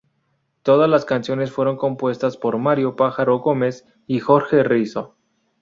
Todas 0.63 0.89
las 0.89 1.05
canciones 1.05 1.51
fueron 1.51 1.77
compuestas 1.77 2.35
por 2.35 2.57
Mario 2.57 2.95
"Pájaro" 2.95 3.37
Gómez 3.37 3.85
y 4.07 4.19
Jorge 4.19 4.63
Risso. 4.63 5.15